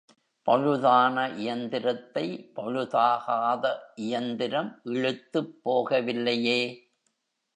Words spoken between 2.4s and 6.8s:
பழுதாகாத இயந்திரம் இழுத்துப் போகவில்லையே!